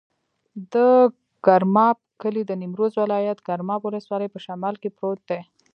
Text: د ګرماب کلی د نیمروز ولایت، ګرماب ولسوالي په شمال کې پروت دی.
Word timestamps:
د 0.73 0.75
ګرماب 1.45 1.97
کلی 2.21 2.41
د 2.45 2.51
نیمروز 2.61 2.91
ولایت، 3.01 3.37
ګرماب 3.47 3.81
ولسوالي 3.83 4.27
په 4.31 4.39
شمال 4.45 4.75
کې 4.81 4.89
پروت 4.97 5.21
دی. 5.29 5.41